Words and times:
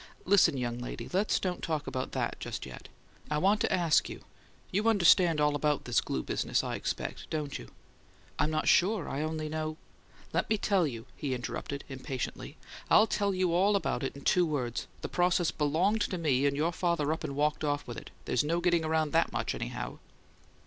"Listen, 0.25 0.57
young 0.57 0.79
lady; 0.79 1.07
let's 1.13 1.39
don't 1.39 1.61
talk 1.61 1.85
about 1.85 2.11
that 2.13 2.39
just 2.39 2.65
yet. 2.65 2.89
I 3.29 3.37
want 3.37 3.61
to 3.61 3.71
ask 3.71 4.09
you: 4.09 4.23
you 4.71 4.87
understand 4.89 5.39
all 5.39 5.55
about 5.55 5.85
this 5.85 6.01
glue 6.01 6.23
business, 6.23 6.63
I 6.63 6.73
expect, 6.73 7.29
don't 7.29 7.59
you?" 7.59 7.69
"I'm 8.39 8.49
not 8.49 8.67
sure. 8.67 9.07
I 9.07 9.21
only 9.21 9.47
know" 9.47 9.77
"Let 10.33 10.49
me 10.49 10.57
tell 10.57 10.87
you," 10.87 11.05
he 11.15 11.35
interrupted, 11.35 11.83
impatiently. 11.87 12.57
"I'll 12.89 13.05
tell 13.05 13.35
you 13.35 13.53
all 13.53 13.75
about 13.75 14.01
it 14.01 14.15
in 14.15 14.23
two 14.23 14.43
words. 14.47 14.87
The 15.01 15.07
process 15.07 15.51
belonged 15.51 16.01
to 16.01 16.17
me, 16.17 16.47
and 16.47 16.57
your 16.57 16.71
father 16.71 17.13
up 17.13 17.23
and 17.23 17.35
walked 17.35 17.63
off 17.63 17.85
with 17.85 17.97
it; 17.99 18.09
there's 18.25 18.43
no 18.43 18.59
getting 18.59 18.83
around 18.83 19.11
THAT 19.11 19.31
much, 19.31 19.53
anyhow." 19.53 19.99